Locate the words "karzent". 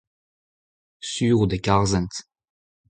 1.65-2.15